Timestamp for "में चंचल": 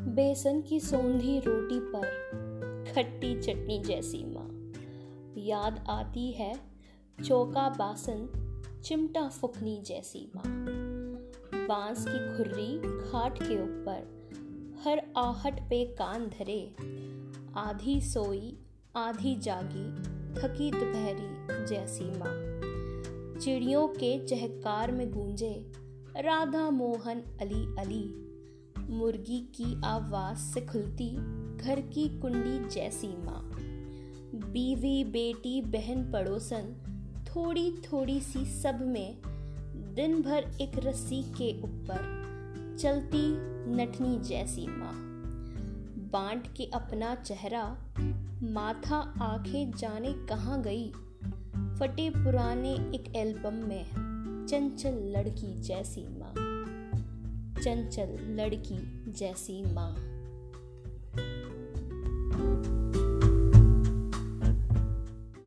53.54-54.94